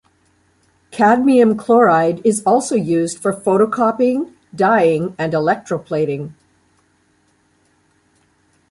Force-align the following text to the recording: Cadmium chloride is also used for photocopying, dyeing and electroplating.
Cadmium 0.89 1.55
chloride 1.55 2.25
is 2.25 2.41
also 2.41 2.73
used 2.73 3.19
for 3.19 3.31
photocopying, 3.31 4.33
dyeing 4.55 5.13
and 5.19 5.31
electroplating. 5.33 6.33